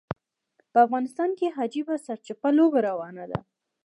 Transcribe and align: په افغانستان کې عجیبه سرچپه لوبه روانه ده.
په 0.71 0.77
افغانستان 0.85 1.29
کې 1.37 1.55
عجیبه 1.59 1.95
سرچپه 2.05 2.49
لوبه 2.57 2.79
روانه 2.89 3.25
ده. 3.31 3.39